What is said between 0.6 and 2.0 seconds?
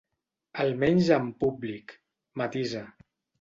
Almenys en públic,